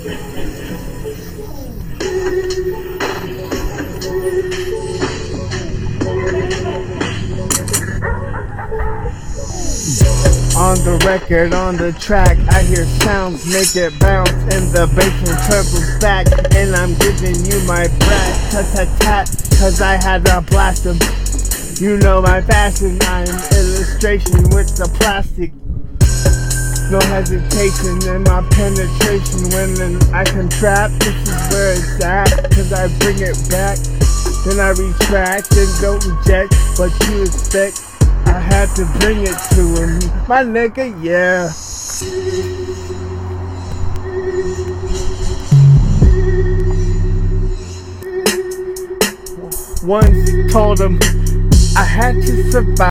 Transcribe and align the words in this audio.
On 0.00 0.06
the 10.84 11.02
record, 11.04 11.52
on 11.52 11.76
the 11.76 11.92
track, 12.00 12.38
I 12.48 12.62
hear 12.62 12.86
sounds 13.04 13.44
make 13.52 13.76
it 13.76 13.92
bounce 14.00 14.30
in 14.30 14.72
the 14.72 14.88
basement 14.96 15.38
treble 15.44 15.84
stack, 15.98 16.28
and 16.54 16.74
I'm 16.74 16.94
giving 16.94 17.36
you 17.44 17.60
my 17.66 17.86
brat, 17.98 18.50
tat 18.52 18.64
tat 18.72 19.00
tat, 19.00 19.26
cause 19.60 19.82
I 19.82 20.02
had 20.02 20.26
a 20.30 20.40
blast 20.40 20.86
em. 20.86 20.96
You 21.76 21.98
know 21.98 22.22
my 22.22 22.40
fashion, 22.40 22.96
I'm 23.02 23.28
illustration 23.52 24.48
with 24.48 24.78
the 24.78 24.90
plastic. 24.98 25.52
No 26.90 26.98
hesitation 27.02 28.02
in 28.08 28.24
my 28.24 28.42
penetration 28.50 29.48
when 29.54 30.02
I 30.12 30.24
contract. 30.24 30.98
This 30.98 31.14
is 31.22 31.52
where 31.52 31.72
it's 31.74 32.04
at, 32.04 32.50
cause 32.50 32.72
I 32.72 32.88
bring 32.98 33.20
it 33.20 33.38
back. 33.48 33.78
Then 34.44 34.58
I 34.58 34.70
retract 34.70 35.54
and 35.56 35.70
don't 35.80 36.04
reject 36.04 36.52
what 36.80 36.90
you 37.08 37.22
expect. 37.22 37.86
I 38.26 38.40
had 38.40 38.74
to 38.74 38.86
bring 38.98 39.22
it 39.22 39.38
to 39.54 39.62
him. 39.78 40.00
My 40.26 40.42
nigga, 40.42 40.90
yeah. 41.00 41.52
Once 49.86 50.52
told 50.52 50.80
him 50.80 50.98
I 51.76 51.84
had 51.84 52.16
to 52.16 52.50
survive. 52.50 52.80